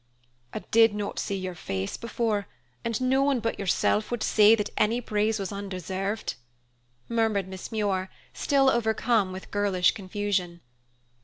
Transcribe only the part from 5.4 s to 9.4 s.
undeserved," murmured Miss Muir, still overcome